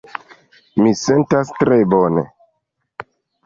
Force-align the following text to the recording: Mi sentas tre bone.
Mi 0.81 0.93
sentas 1.03 1.53
tre 1.61 1.79
bone. 1.95 2.27